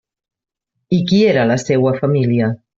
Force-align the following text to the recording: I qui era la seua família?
I 0.99 1.03
qui 1.11 1.21
era 1.33 1.45
la 1.53 1.61
seua 1.67 1.95
família? 2.03 2.53